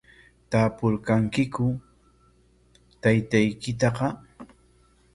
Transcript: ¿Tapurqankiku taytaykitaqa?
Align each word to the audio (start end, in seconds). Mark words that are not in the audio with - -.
¿Tapurqankiku 0.51 1.65
taytaykitaqa? 3.01 4.07